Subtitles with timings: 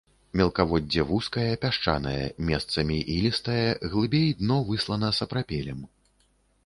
[0.39, 3.63] Мелкаводдзе вузкае, пясчанае, месцамі ілістае,
[3.95, 5.89] глыбей дно выслана сапрапелем.